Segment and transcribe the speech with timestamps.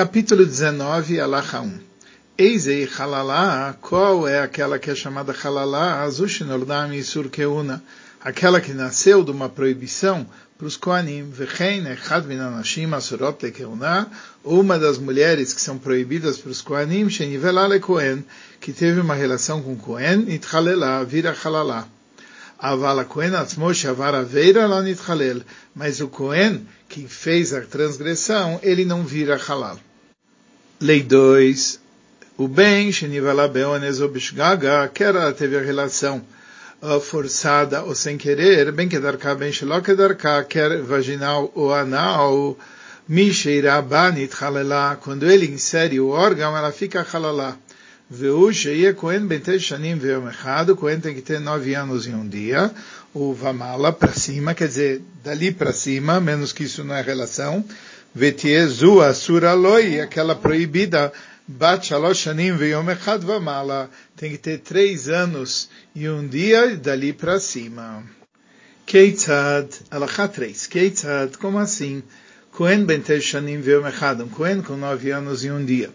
[0.00, 1.78] Capítulo 19, Alaha 1.
[2.38, 6.00] Eizei Halalá, qual é aquela que é chamada Halalá?
[6.00, 7.82] Azushinordam Isur Keuna,
[8.18, 10.26] aquela que nasceu de uma proibição
[10.56, 14.10] para os Koanim, Vechen Echad Minanashim Asurot Lekeuna,
[14.42, 18.24] uma das mulheres que são proibidas para os Koanim, Shenivelá Lekoen,
[18.58, 21.86] que teve uma relação com Koen, Itchalela, vira Halalá.
[22.58, 25.42] Avala Kohen Atzmo Shavar Aveira Lá Nitchalel,
[25.74, 29.78] mas o Kohen que fez a transgressão, ele não vira Halal.
[30.82, 31.78] Lei 2.
[32.38, 36.24] O bem, Shenivala Beones Obishgaga, que ela teve a relação
[36.80, 42.56] uh, forçada ou sem querer, bem que darká, bem que darká, quer vaginal ou anal,
[43.06, 47.58] Misheira Banit Halalá, quando ele insere o órgão, ela fica halalá.
[48.08, 52.14] Veu Sheia Cohen Bente Shanim Veom Echad, o Cohen tem que ter nove anos em
[52.14, 52.70] um dia,
[53.12, 57.62] o Vamala para cima, quer dizer, dali para cima, menos que isso não é relação,
[58.14, 61.12] Vetiezu Asura Loi, aquela proibida,
[61.46, 67.12] Bat Shalosh Shanim Veom Echad Vamala, tem que ter três anos e um dia, dali
[67.12, 68.02] para cima.
[68.84, 72.02] Keitzad, Alachá 3, Keitzad, como assim?
[72.50, 75.90] Cohen Bente Shanim Veom Echad, um Cohen com nove anos e um dia.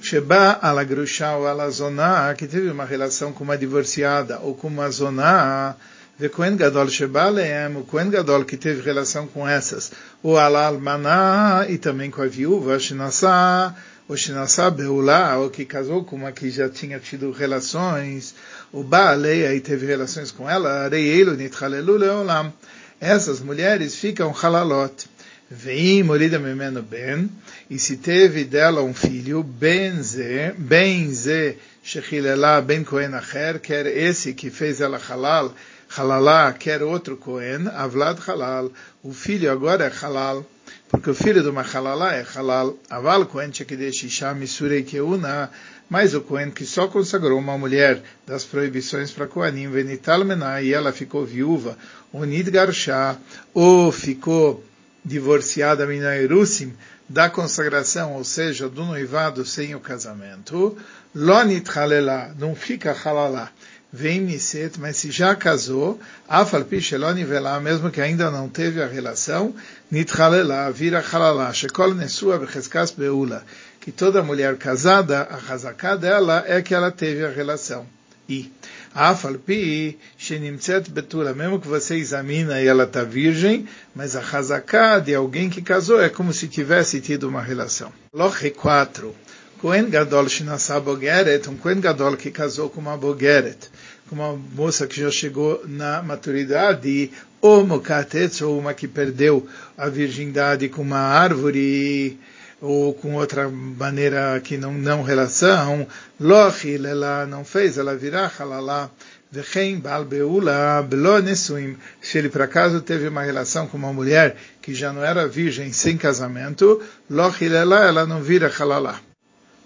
[0.00, 4.68] Sheba ala grusha ou ala zoná, que teve uma relação com uma divorciada ou com
[4.68, 5.74] uma zoná,
[6.20, 9.90] ve Kohen Gadol Sheba leem, o Kohen Gadol que teve relação com essas,
[10.22, 13.74] o ala almaná, e também com a viúva, Shinasá,
[14.06, 18.34] o Shinasá Beulá, ou que casou com uma que já tinha tido relações,
[18.70, 22.52] o Baalei, aí teve relações com ela, Areielo Nitchalelu Leolam.
[23.00, 25.08] Essas mulheres ficam halalot.
[25.50, 27.30] Vem morida memeno ben,
[27.70, 33.86] e se teve dela um filho, ben ze, ben ze, shechilela ben kohen acher, quer
[33.86, 35.52] esse que fez ela halal,
[35.96, 38.70] halalá, quer outro kohen, avlad halal,
[39.02, 40.44] o filho agora é halal,
[40.88, 45.50] porque o filho de uma halalá é halal, aval kohen shekidesh isha misurei keuna,
[45.88, 50.72] mas o kohen que só consagrou uma mulher das proibições para kohanim, venital menai, e
[50.72, 51.76] ela ficou viúva,
[52.12, 53.16] unid garshá,
[53.52, 54.64] ou ficou
[55.04, 56.72] divorciada Minairusim
[57.08, 60.76] da consagração, ou seja, do noivado sem o casamento,
[61.12, 63.50] Lonit Halela, não fica halalá.
[63.92, 68.86] Vem Niset, mas se já casou, Afal Pisheloni Velá, mesmo que ainda não teve a
[68.86, 69.52] relação,
[69.90, 71.52] Nitchalela, vira halalá.
[71.52, 73.44] Shekol Nesua Becheskas Beula,
[73.80, 77.84] que toda mulher casada, a hazaká dela é que ela teve a relação.
[78.28, 78.48] E
[78.94, 85.12] Afalpi, Shenimtzet Betula, mesmo que você examina e ela está virgem, mas a Hazaká de
[85.12, 87.92] alguém que casou é como se tivesse tido uma relação.
[88.12, 89.12] Loche 4.
[89.60, 93.68] Kohen Gadol Shinasa Bogeret, um Kohen Gadol que casou com uma Bogeret,
[94.08, 97.10] com uma moça que já chegou na maturidade,
[97.42, 102.18] ou Mokatetz, ou uma que perdeu a virgindade com uma árvore,
[102.58, 105.86] ou com outra maneira que não, não relação,
[106.18, 108.88] lochil, ela não fez, ela virá halalá,
[109.30, 110.88] vechem bal beula
[111.22, 115.28] nesuim, se ele por acaso teve uma relação com uma mulher que já não era
[115.28, 118.98] virgem sem casamento, lochil, ela, ela não vira halalá.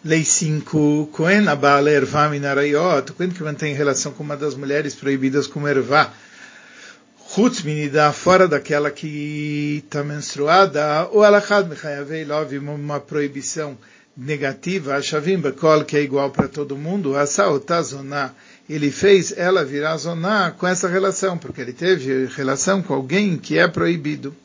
[0.06, 5.46] Lei 5, Cohen abal ervá minarayot, Cohen que mantém relação com uma das mulheres proibidas
[5.46, 6.12] como ervá,
[7.34, 13.78] Chutz minida, fora daquela que está menstruada, ou alachad mechayavei love, uma proibição
[14.14, 18.32] negativa, a shavim bekol, que é igual para todo mundo, a saotazoná,
[18.68, 23.58] ele fez ela virar zoná com essa relação, porque ele teve relação com alguém que
[23.58, 24.36] é proibido.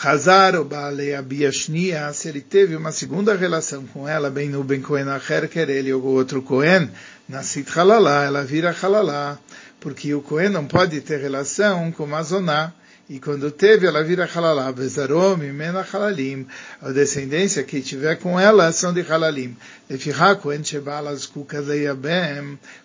[0.00, 5.08] Hazar o Baalei Abiashnia, se ele teve uma segunda relação com ela, bem no Kohen
[5.08, 6.88] Acher, quer ele ou outro Kohen,
[7.28, 9.36] Nasit Halalá, ela vira Halalá.
[9.80, 12.72] Porque o Cohen não pode ter relação com a Zoná,
[13.10, 16.46] e quando teve, ela vira halalá, bezarom, mena halalim,
[16.82, 19.56] a descendência que tiver com ela são de halalim.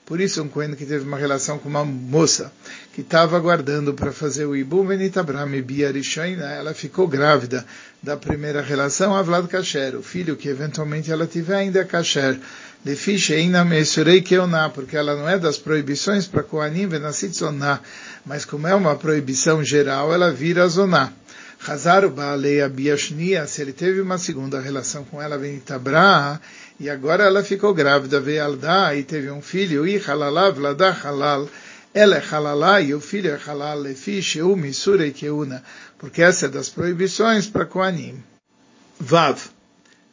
[0.06, 2.54] Por isso, um Cohen que teve uma relação com uma moça,
[2.94, 7.66] que estava aguardando para fazer o Ibum Benitabram Biarishaina, ela ficou grávida
[8.02, 12.40] da primeira relação, Avlad Kasher, o filho que eventualmente ela tiver ainda é Kasher.
[14.74, 17.80] Porque ela não é das proibições para Koanim venasit zoná,
[18.26, 21.14] mas como é uma proibição geral, ela vira zoná.
[21.66, 26.42] Hazaru baalei abiashnia, se ele teve uma segunda relação com ela, vem Itabra,
[26.78, 31.48] e agora ela ficou grávida, veio Aldá, e teve um filho, e halalá, vladá halal,
[31.94, 35.64] ela é halalá, e o filho é halal, lefi sheu misurei keuna,
[35.98, 38.22] porque essa é das proibições para Koanim.
[39.00, 39.40] Vav.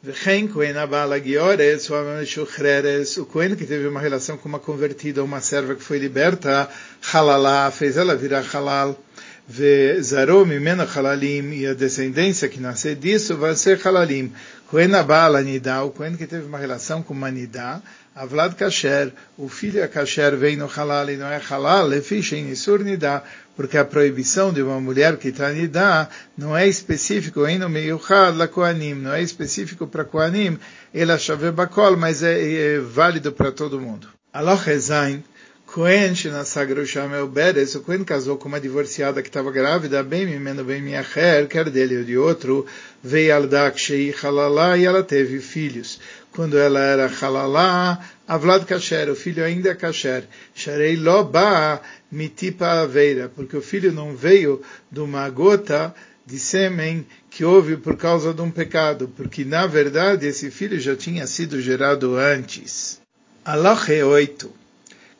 [0.03, 5.23] V'chen Kohen Abala Giores, o Ameshuchreres, o Kohen que teve uma relação com uma convertida,
[5.23, 6.67] uma serva que foi liberta,
[7.13, 8.99] Halalá, fez ela virar Halal.
[9.47, 14.33] Vezarom Mena Halalim, e a descendência que nasce disso vai ser Halalim.
[14.71, 17.79] Kohen Abala Nidá, o Kohen que teve uma relação com uma Nidá,
[18.13, 22.49] Avlad Kasher, o filho é Kasher, vem no halal e não é halal, lefiche em
[22.49, 23.23] Isur Nidá,
[23.55, 28.35] porque a proibição de uma mulher que está Nidá não é específico, em no Meyuchad
[28.35, 30.59] la Koanim, não é específico para Koanim,
[30.93, 34.09] ela chave bakol, mas é, é válido para todo mundo.
[34.33, 35.23] Allah Ezain,
[35.65, 40.65] Cohen Shenassagrosha o Beres, o Cohen casou com uma divorciada que estava grávida, bem mimeno
[40.65, 42.65] bem miacher, quer dele ou de outro,
[43.01, 45.97] veio aldak shei halalá, e ela teve filhos.
[46.33, 50.23] Quando ela era halalá, avlad kasher, o filho ainda é kasher.
[50.55, 51.81] Sharei loba
[52.11, 54.61] mitipa aveira, porque o filho não veio
[54.91, 55.93] de uma gota
[56.25, 60.95] de sêmen que houve por causa de um pecado, porque na verdade esse filho já
[60.95, 63.01] tinha sido gerado antes.
[63.43, 64.60] Allah 8.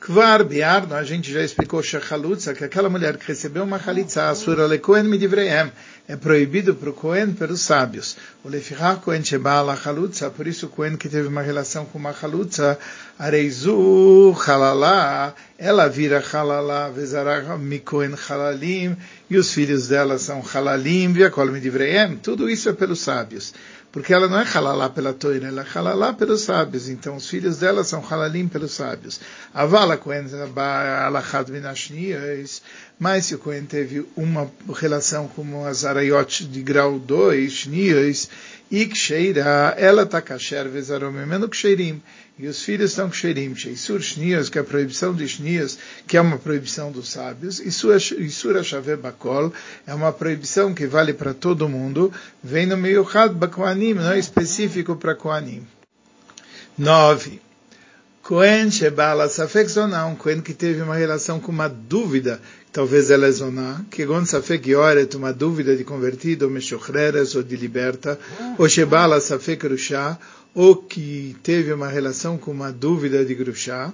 [0.01, 4.65] Kvar Biarno, a gente já explicou Shechalutza, que aquela mulher que recebeu uma Chalitza, Asura
[4.65, 5.71] le Kohen midivreem,
[6.07, 8.17] é proibido para o Kohen pelos sábios.
[8.43, 12.15] O Lefichar Kohen Shebala Chalutza, por isso o Kohen que teve uma relação com uma
[12.15, 12.79] Chalutza,
[13.19, 18.97] Areizu Halalá, ela vira Halalá, Vezarah Mikohen Halalim,
[19.29, 23.53] e os filhos dela são Halalim, Viakol midivreem, tudo isso é pelos sábios
[23.91, 26.87] porque ela não é halalá pela toira, ela é halalá pelos sábios.
[26.87, 29.19] Então os filhos dela são halalim pelos sábios.
[29.53, 29.99] Avala
[31.05, 32.61] alachad minashnias,
[32.97, 38.29] mas se o Cohen teve uma relação com as araiot de grau 2, shnias,
[38.71, 38.89] e
[39.77, 42.01] ela está kasher vezaromemeno ksherim
[42.41, 45.77] e os filhos estão com Sherim, Sheisur Shnias, que é a proibição de Shnias,
[46.07, 49.53] que é uma proibição dos sábios, e Isura Shaver Bakol,
[49.85, 52.11] é uma proibição que vale para todo mundo,
[52.43, 55.67] vem no meio Had Bakoanim, não é específico para Koanim.
[56.75, 57.39] 9.
[58.23, 62.41] Cohen Shebala Safek Zoná, um Cohen que teve uma relação com uma dúvida,
[62.71, 67.43] talvez ela é Zoná, que Gon Safek Yoret, uma dúvida de convertido, ou Meshochreres, ou
[67.43, 68.17] de liberta,
[68.57, 70.17] ou Shebala Safek Rushá,
[70.53, 73.93] ou que teve uma relação com uma dúvida de Grushá,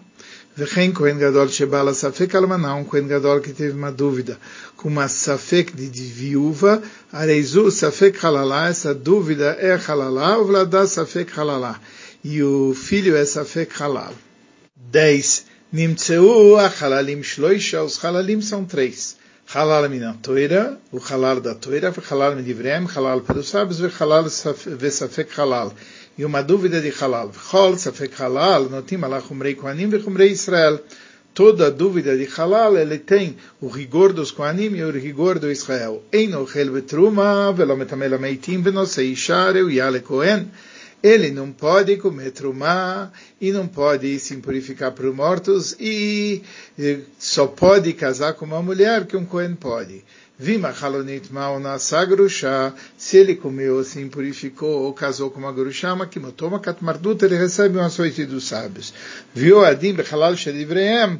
[0.55, 3.07] Vechem Kohen Gadol Shebala Safek Almaná, um Kohen
[3.43, 4.39] que teve uma dúvida
[4.75, 6.81] com uma Safek de, de viúva,
[7.11, 11.79] Areizu Safek Halalá, essa dúvida é Halalá, ou Vladá Safek Halalá,
[12.23, 14.13] e o filho é Safek Halal.
[14.75, 15.45] 10.
[15.71, 19.17] Nimtseu Halalim Shloisha, os Halalim são três.
[19.53, 25.31] Halal min Toira, o Halal da Toira, Halal min Divrem, Halal pelos sábios, Halal Vesafek
[25.37, 25.73] Halal
[26.17, 27.31] e uma dúvida de halal.
[27.31, 30.79] Chol, safek halal, notim ala chumrei koanim ve chumrei Israel.
[31.33, 36.01] Toda dúvida de halal, ele tem o rigor dos koanim e o rigor do Israel.
[36.11, 40.49] Ein ochel betruma, velo metamel ameitim, venosei ishare, o yale kohen.
[41.01, 46.41] Ele não pode comer trumá e não pode se purificar para os mortos e
[47.19, 50.03] só pode casar com uma mulher que um Cohen pode.
[50.39, 56.19] Vima halonit maonasa grusha, se ele comeu, se impurificou ou casou com uma grusha, que
[56.19, 58.93] motoma katmardut, ele recebe um açoite dos sábios.
[59.33, 61.19] Viu adim bechalal shedivreem,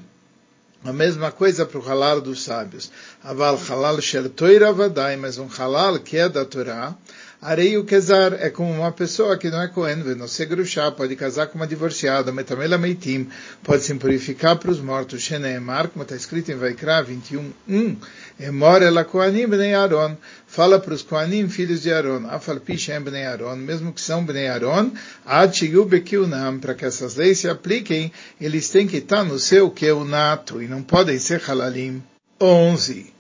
[0.84, 2.92] a mesma coisa para o halal dos sábios.
[3.24, 6.96] Aval halal shel toira vadai, mas um halal que é da Torá,
[7.40, 11.16] Arei o Kezar é como uma pessoa que não é Cohen, não se gruxá, pode
[11.16, 13.30] casar com uma divorciada, metamela meitim,
[13.62, 17.98] pode se purificar para os mortos, Sheneemar, como está escrito em Vaikra 21, 1,
[18.40, 20.18] Emor ela Kohanim bnei Aaron,
[20.48, 24.48] fala para os Kohanim, filhos de Aaron, Afal Pishem bnei Aaron, mesmo que são bnei
[24.48, 24.92] Aaron,
[25.24, 29.70] Ad Shigu Bekiunam, para que essas leis se apliquem, eles têm que estar no seu
[29.70, 32.02] Keunato, e não podem ser Halalim.
[32.42, 33.17] 11.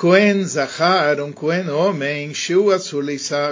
[0.00, 3.04] Cohen Zahar, um Cohen homem, Shiu Asur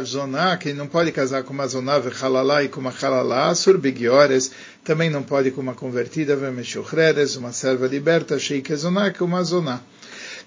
[0.03, 4.51] Zoná, que não pode casar com uma Zoná Vechalalá e com uma Halalá, Asur Bigiores,
[4.83, 9.83] também não pode com uma convertida Vemeshuchreres, uma serva liberta, Sheik Zoná, que uma Zoná.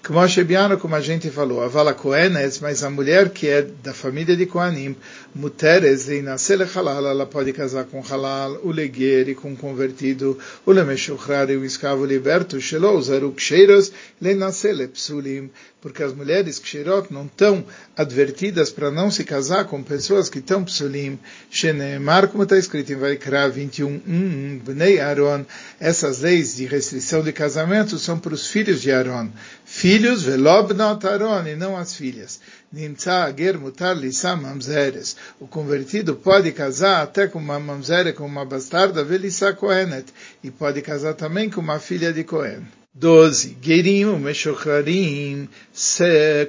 [0.04, 4.46] Como a gente falou, a vala Kohenes, mas a mulher que é da família de
[4.46, 4.96] Kohanim,
[5.32, 11.48] Muteres, e nascer halal, ela pode casar com halal, o leguer com convertido, o lemeshuchrar
[11.50, 12.58] e o escravo liberto,
[13.36, 15.48] ksheiros, le nascer psulim,
[15.80, 17.64] porque as mulheres kshirot não estão
[17.96, 21.18] advertidas para não se casar com pessoas que estão psulim,
[21.50, 25.44] shenemar, como está escrito em Vaikra 21, um, Bnei Aaron,
[25.80, 29.28] essas leis de restrição de casamento são para os filhos de Aaron,
[29.74, 32.38] filhos velobnot Aaron, e não as filhas.
[32.70, 33.96] Nimtza ager mutar
[34.36, 35.16] mamzeres.
[35.40, 40.12] O convertido pode casar até com uma mamzere, com uma bastarda, velissa kohenet,
[40.44, 42.62] e pode casar também com uma filha de Cohen.
[42.94, 43.56] 12.
[43.62, 45.48] Gerim, Meshocharim,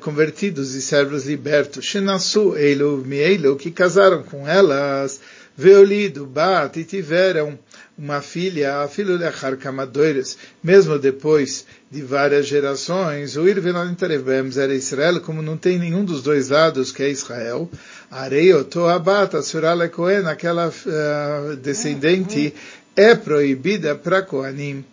[0.01, 5.21] convertidos e servos libertos, Shenasu, Eilu, Mieilu, que casaram com elas,
[5.55, 7.57] Veolido, Bat, e tiveram
[7.97, 15.41] uma filha, filho lechar kamadoires, mesmo depois de várias gerações, o Irvelantarebem era Israel, como
[15.41, 17.69] não tem nenhum dos dois lados que é Israel,
[18.09, 22.53] Areioto Abata Surale Cohen, aquela uh, descendente,
[22.95, 24.83] é proibida para Kohanim.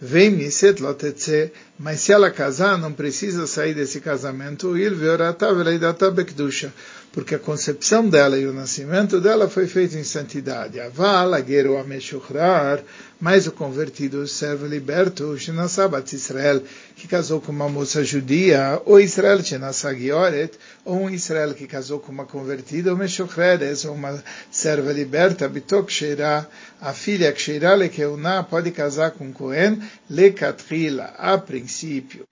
[0.00, 6.10] Vem Miset Lotetze, mas se ela casar, não precisa sair desse casamento, Il Veorata Veleidata
[6.10, 6.72] Bekdusha
[7.14, 10.80] porque a concepção dela e o nascimento dela foi feito em santidade.
[10.80, 12.82] Aval, agueiro ameshuchrar,
[13.20, 16.60] mas o convertido, o servo liberto, Shinasabat Israel,
[16.96, 20.50] que casou com uma moça judia, ou Israel Shinasagioret,
[20.84, 25.92] ou um Israel que casou com uma convertida, ou Meshuchreres, ou uma serva liberta, Bitok
[25.92, 26.48] Sheirah,
[26.80, 29.80] a filha Ksheirah Lekeuná, pode casar com Cohen,
[30.10, 32.26] Lekatrila, a princípio.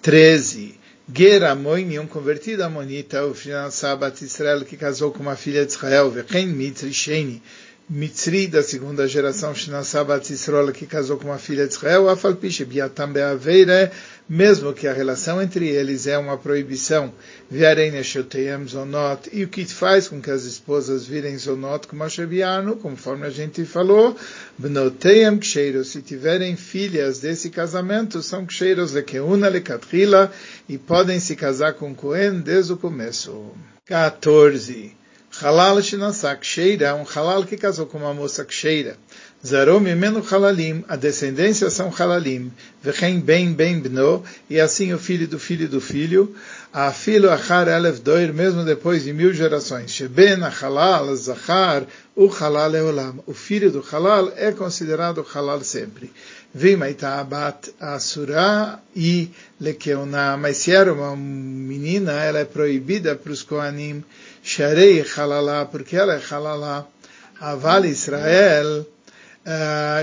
[0.00, 0.85] 13.
[1.12, 3.34] Geramoini, um convertido amonita, o
[3.70, 7.40] Sabat Israel, que casou com uma filha de Israel, Vechen Mitri Sheni,
[7.88, 13.12] Mitzri da segunda geração, Shinasabat Israel, que casou com uma filha de Israel, Afalpiche Biatam
[13.12, 13.92] Beaveire,
[14.28, 17.12] mesmo que a relação entre eles é uma proibição,
[17.50, 22.08] Viarei Neshoteyem Zonot, e o que faz com que as esposas virem Zonot, como a
[22.08, 24.16] Sheviano, conforme a gente falou,
[24.58, 30.32] Bnoteyem Ksheiros, se tiverem filhas desse casamento, são Ksheiros Lekeuna Lekatrila,
[30.68, 33.52] e podem se casar com Cohen desde o começo.
[33.84, 35.05] 14.
[35.38, 38.96] Halal Shinasak Sheira, um halal que casou com uma moça ksheira.
[39.46, 42.50] Zarou mimeno halalim, a descendência são halalim.
[42.82, 46.34] Vechem ben ben bno, e assim o filho do filho do filho.
[46.72, 49.90] A filho achar elef doir, mesmo depois de mil gerações.
[49.90, 53.22] Sheben halal zachar, o halal eolam.
[53.26, 56.10] O filho do halal é considerado halal sempre.
[56.56, 60.38] Vimaita abat asura e lekeona.
[60.38, 64.02] Mas se era uma menina, ela é proibida para os koanim.
[64.42, 66.86] Sharei Halalá, porque ela é Halalá.
[67.38, 68.86] Aval Israel,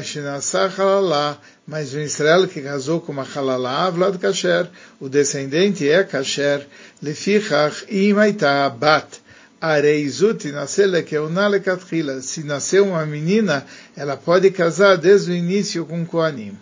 [0.04, 4.70] Shinasá Halalá, mas o Israel que casou com uma Halalá, Vlad Kasher,
[5.00, 6.68] o descendente é Kasher,
[7.02, 9.23] Lefichach Imaita Bat.
[9.64, 12.22] Areizut nasceu lekeuna lekatchila.
[12.22, 13.66] Se nasceu uma menina,
[13.96, 16.58] ela pode casar desde o início com Koanim.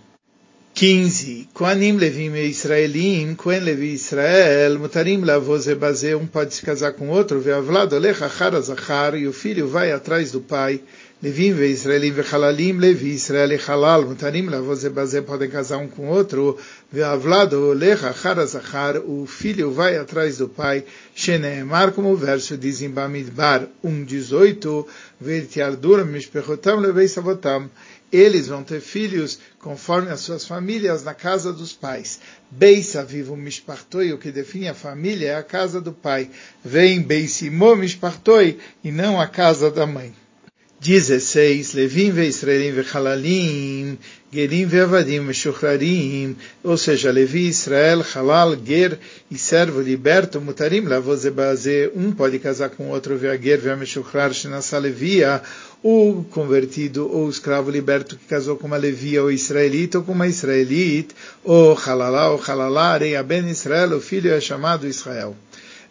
[0.81, 1.49] 15.
[1.53, 7.09] Koanim Levim e Israelim, Kohen Levi Israel, Mutarim Lavoze Baze, um pode se casar com
[7.09, 10.81] outro, Veavlad Olecha Harazachar, e o filho vai atrás do pai,
[11.21, 15.87] Levim ve Israelim ve Halalim, Levi Israel e Halal, Mutarim Lavoze Baze, podem casar um
[15.87, 16.57] com outro,
[16.91, 20.83] Veavlad Olecha Harazachar, o filho vai atrás do pai,
[21.13, 24.87] Sheneemar, como o verso diz em Bamidbar 1.18,
[25.19, 27.69] Vertiardur Mishpechotam Levei Savotam,
[28.11, 32.19] eles vão ter filhos conforme as suas famílias na casa dos pais.
[32.49, 36.29] Beisa vivo mishpartoi, o que define a família é a casa do pai.
[36.63, 40.20] Vem beisimo mishpartoi, e não a casa da mãe.
[40.81, 41.75] 16.
[41.75, 43.97] Levim ve Israelim ve Halalim,
[44.31, 48.97] Gerim ve Avadim Meshuchrarim, ou seja, Levi, Israel, Halal, Ger
[49.29, 54.79] e servo liberto, Mutarim Lavozebaze, um pode casar com outro, ve Ger ve Meshuchrar, Shenasa
[54.79, 55.43] Levia,
[55.83, 60.27] o convertido ou escravo liberto que casou com uma levia ou israelita ou com uma
[60.27, 65.35] israelita, ou Halalá ou Halalá, Areia Ben Israel, o filho é chamado Israel.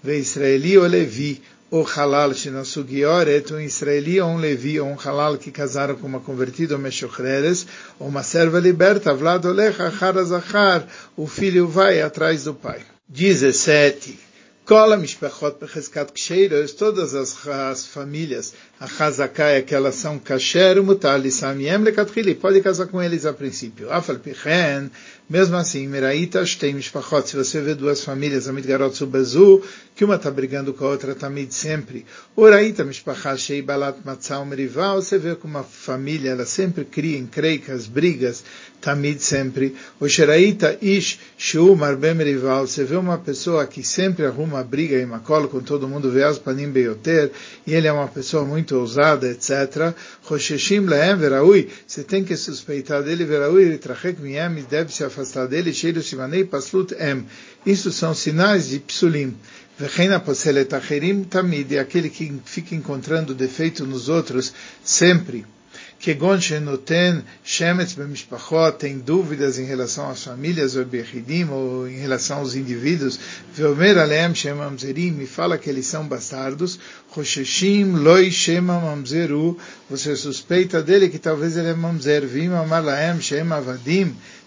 [0.02, 5.38] Ve Israeli ou Levi, o halal shinasugioret, um israeli ou um levi ou um halal
[5.38, 7.66] que casaram com uma convertida ou meshuchreres,
[7.98, 10.86] ou uma serva liberta, vlad olecha achar
[11.16, 12.80] o filho vai atrás do pai.
[13.08, 14.30] 17.
[14.70, 20.80] Kola mishpachot becheskat ksheiros, todas as, as famílias, a chazaká é que elas são kasher,
[20.80, 23.90] mutar, lissamiem, lekatrili, pode casar com eles a princípio.
[23.90, 24.88] Afal pichen,
[25.28, 29.60] mesmo assim, Miraita tem Mishpachot, se você vê duas famílias, Amit Garot Subazu,
[30.00, 32.06] que uma está brigando com a outra Tamid sempre.
[32.34, 37.86] Oraita Mishpachat Shei Balat Matzah Merival, você vê que uma família, ela sempre cria encreicas,
[37.86, 38.42] brigas,
[38.80, 39.76] Tamid sempre.
[40.00, 45.04] O Sheraita Ish Shu Marbem Merival, você vê uma pessoa que sempre arruma briga e
[45.04, 47.30] macola com todo mundo, vê as panim beyoter,
[47.66, 49.94] e ele é uma pessoa muito ousada, etc.
[50.24, 55.74] Rosheshim Lehem Veraui, você tem que suspeitar dele, Veraui, Ritrachek Miyem, deve se afastar dele,
[55.74, 57.26] cheiro simanei paslut em.
[57.66, 59.36] Isso são sinais de psulim.
[59.80, 64.52] Vechena poselet acherim tamid, é aquele que fica encontrando defeito nos outros
[64.84, 65.46] sempre.
[65.98, 72.40] Kegon shenoten shemetz bemishpachot, tem dúvidas em relação às famílias, ou bechidim, ou em relação
[72.40, 73.18] aos indivíduos.
[73.54, 76.78] Veomer alem shema mamzerim, e fala que eles são bastardos.
[77.10, 79.58] Rosheshim loi shema mamzeru,
[79.88, 82.26] você suspeita dele que talvez ele é mamzer.
[82.26, 83.62] Vim amar laem shema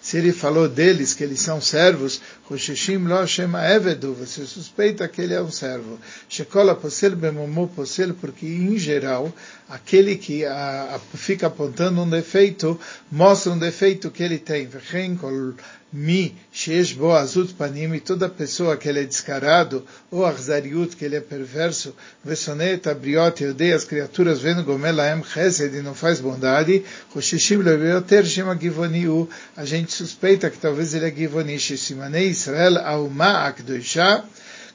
[0.03, 2.19] se ele falou deles que eles são servos,
[2.50, 5.98] Roshishim lo shema evedu, você suspeita que ele é um servo.
[6.27, 9.33] Shekola posel bemomo posel, porque em geral,
[9.69, 12.77] aquele que a, a, fica apontando um defeito,
[13.10, 14.67] mostra um defeito que ele tem.
[15.95, 21.05] Mi, Shesh Bo Azut Panim, e toda pessoa que ele é descarado, ou Arzariut, que
[21.05, 21.95] ele é perverso,
[22.25, 26.83] Vesonet Abriot, e odeia as criaturas, vendo Gomelaem Chesed, e não faz bondade,
[27.13, 33.48] Roshishim Leveoter Shema Givoniu, a gente suspeita que talvez ele é Givoni, Shesimanei Israel Auma
[33.48, 34.24] Akdoisha,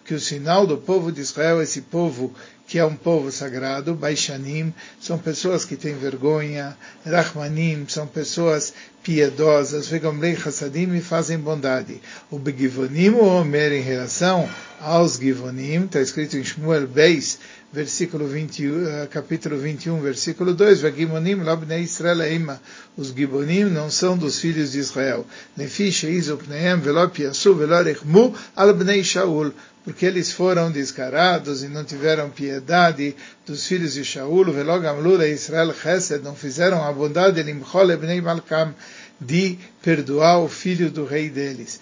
[0.05, 2.33] que o sinal do povo de Israel, esse povo
[2.67, 8.75] que é um povo sagrado, Baishanim, são pessoas que têm vergonha, Rahmanim, são pessoas
[9.09, 11.99] piedosas, Vegomlei Hassadim e fazem bondade.
[12.31, 14.47] O Begivonim, o Omer, em relação
[14.79, 17.39] aos Givonim, está escrito em Shmuel Beis,
[17.73, 22.61] versículo 21, eh, capítulo 21, versículo 2, Vegimonim labnei Israel eima.
[22.99, 25.27] Os Givonim não são dos filhos de Israel.
[25.57, 29.55] Nefi sheizu pneem velo piasu velo rechmu al bnei Shaul
[29.89, 36.23] porque eles foram descarados e não tiveram piedade dos filhos de Shaul, velogamlura Israel Chesed,
[36.23, 38.75] não fizeram a bondade limchol ebnei malkam,
[39.21, 41.81] de perdoar o filho do rei deles.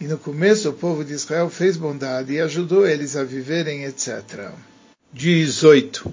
[0.00, 4.50] E no começo o povo de Israel fez bondade e ajudou eles a viverem, etc.
[5.12, 6.12] 18.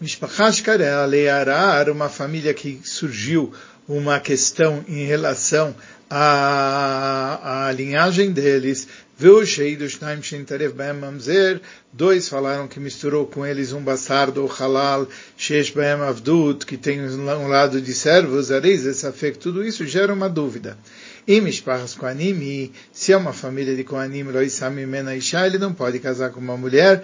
[0.00, 3.52] Mishpachash Karel uma família que surgiu
[3.86, 5.74] uma questão em relação
[6.08, 8.88] à, à linhagem deles.
[11.92, 15.06] Dois falaram que misturou com eles um bastardo, o halal,
[16.08, 19.04] avdut, que tem um lado de servos, areis,
[19.38, 20.78] tudo isso gera uma dúvida.
[22.92, 27.02] Se é uma família de koanim, ele não pode casar com uma mulher,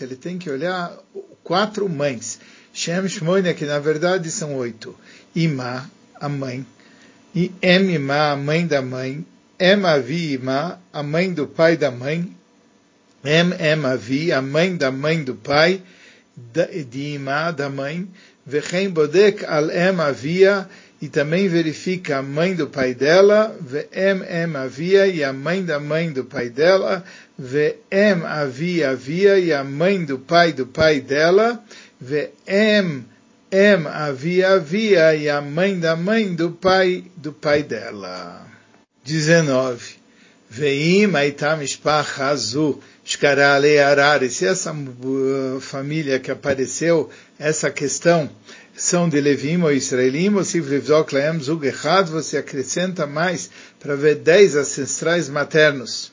[0.00, 0.94] ele tem que olhar
[1.42, 2.38] quatro mães.
[2.76, 4.94] Shem Shmoina, que na verdade são oito.
[5.34, 6.66] Ima, a mãe.
[7.34, 9.24] E Em Ima, a mãe da mãe.
[9.58, 12.30] Em Avi Ima, a mãe do pai da mãe.
[13.24, 15.82] Em Em Avi, a mãe da mãe do pai.
[16.36, 18.08] De Ima, da mãe.
[18.44, 20.68] Vechem Bodek al Em Avia,
[21.02, 25.80] e também verifica a mãe do pai dela, Ve'em Em Avia, e a mãe da
[25.80, 27.02] mãe do pai dela,
[27.38, 31.60] Ve'em Avi Avia, e a mãe do pai do pai dela,
[32.00, 33.04] Ve'em
[33.50, 38.45] Em havia havia e a mãe da mãe do pai do pai dela.
[39.06, 39.96] 19.
[40.50, 41.60] Veim aitam
[42.18, 44.28] azu shkara arar.
[44.28, 48.28] Se essa uh, família que apareceu, essa questão,
[48.76, 53.94] são de Levim ou Israelim, ou se Vrivzok Laem Zug Echad, você acrescenta mais para
[53.94, 56.12] ver dez ancestrais maternos.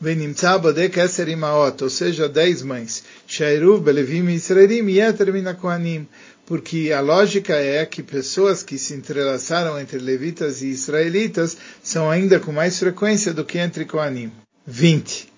[0.00, 3.02] Venimtza Bodek Eser Imaot, ou seja, dez mães.
[3.26, 6.06] Shairuv Belevim Israelim Yeter Minakoanim.
[6.46, 12.38] Porque a lógica é que pessoas que se entrelaçaram entre levitas e israelitas são ainda
[12.38, 14.32] com mais frequência do que entre Koanim.
[14.64, 15.28] 20.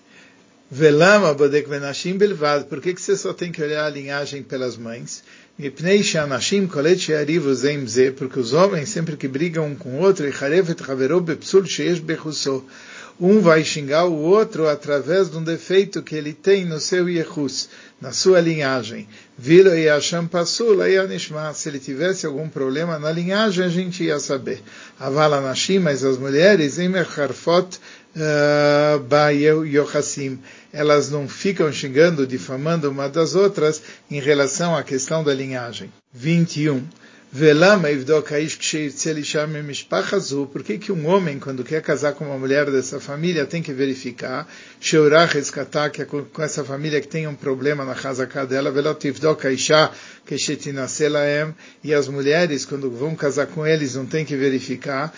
[0.71, 2.65] Velama Bodek Venashim Belvad.
[2.65, 5.23] Por que, que você só tem que olhar a linhagem pelas mães?
[6.03, 6.69] Shanashim.
[8.15, 10.25] Porque os homens, sempre que brigam um com o outro,
[13.19, 17.67] um vai xingar o outro através de um defeito que ele tem no seu Yehus,
[17.99, 19.09] na sua linhagem.
[19.37, 21.53] Vilo e Hashem Pasul, Anishma.
[21.53, 24.61] Se ele tivesse algum problema na linhagem, a gente ia saber.
[24.97, 27.77] Avala Nashim, mas as mulheres, Emerharfot
[28.15, 30.39] uh, Ba Yochassim,
[30.71, 35.91] elas não ficam xingando, difamando uma das outras em relação à questão da linhagem.
[36.13, 36.83] 21.
[37.31, 37.89] Velama
[40.51, 43.71] por que que um homem, quando quer casar com uma mulher dessa família, tem que
[43.71, 44.47] verificar,
[44.79, 48.73] que é com essa família que tem um problema na casa dela,
[51.83, 55.13] e as mulheres, quando vão casar com eles, não tem que verificar,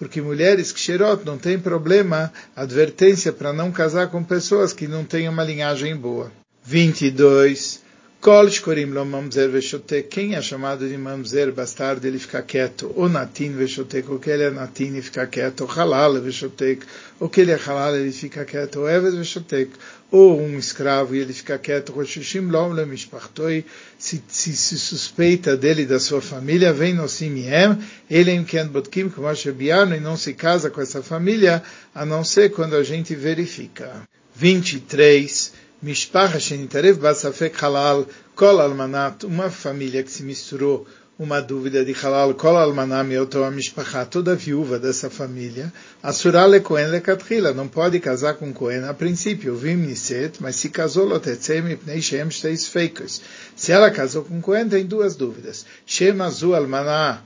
[0.00, 5.04] porque mulheres que xerot não tem problema, advertência para não casar com pessoas que não
[5.04, 6.32] têm uma linhagem boa.
[6.64, 7.91] 22.
[8.22, 10.08] Kol shkorim lo mamzer veshotek.
[10.08, 12.92] Quem é chamado de mamzer, bastardo, ele fica quieto.
[12.94, 15.64] O natin veshotek, ou que ele é natin e fica quieto.
[15.64, 16.86] O halal veshotek,
[17.18, 18.78] ou que ele é halal ele fica quieto.
[18.78, 19.72] O evet veshotek,
[20.08, 21.92] ou um escravo ele fica quieto.
[21.92, 23.64] Roshishim lom le mishpachtoi,
[23.98, 27.76] se se suspeita dele da sua família, vem no simiem,
[28.08, 31.60] ele em ken botkim kumashebiano, e não se casa com essa família,
[31.92, 34.06] a não ser quando a gente verifica.
[34.36, 35.61] 23.
[35.84, 40.86] Mishpacha Shenitarev Basafek Halal Kol Almanat, uma família que se misturou
[41.18, 46.88] uma dúvida de halal kol almanam yoto mishpacha, toda viúva dessa família, asura le kohen
[46.90, 52.00] lekatrila, não pode casar com kohen a princípio, vim niset, mas se casou lotetzem ipnei
[52.00, 53.20] shem shteis feikos.
[53.54, 55.66] Se ela casou com kohen, tem duas dúvidas.
[55.86, 57.22] Shem azu almanah,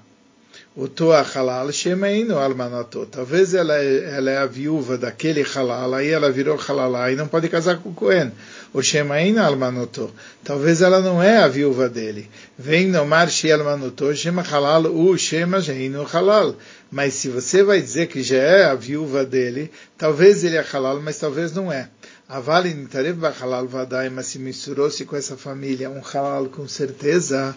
[0.76, 3.06] o toa halal shemeino almanato.
[3.06, 7.48] Talvez ela, ela é a viúva daquele halal, aí ela virou halal e não pode
[7.48, 8.30] casar com o Cohen.
[8.74, 10.12] O shemeino almanoto.
[10.44, 12.28] Talvez ela não é a viúva dele.
[12.58, 16.54] Vem nomar she almanoto, shema halal, u shema sheino halal.
[16.90, 21.00] Mas se você vai dizer que já é a viúva dele, talvez ele é halal,
[21.00, 21.88] mas talvez não é.
[22.28, 27.54] Avali nitarev halal vadai, mas se misturou-se com essa família um halal com certeza.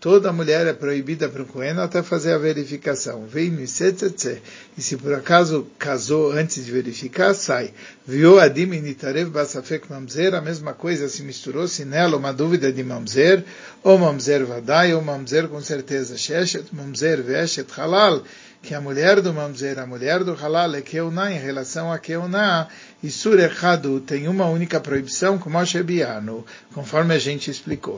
[0.00, 3.24] Toda mulher é proibida para o Cohen até fazer a verificação.
[3.24, 7.72] Vem E se por acaso casou antes de verificar, sai.
[8.04, 13.44] Viu Adim Nitarev Basafek Mamzer, a mesma coisa se misturou-se nela uma dúvida de Mamzer,
[13.84, 16.18] ou Mamzer Vadai, ou Mamzer com certeza.
[16.18, 18.24] Sheshet Mamzer Veshet Halal
[18.62, 22.68] que a mulher do mamzer, a mulher do halal, é keuná em relação a keuná,
[23.02, 25.64] e surechadu tem uma única proibição, como a
[26.74, 27.88] conforme a gente explicou.